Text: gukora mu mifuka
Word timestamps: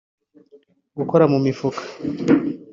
gukora 0.97 1.23
mu 1.31 1.39
mifuka 1.45 1.81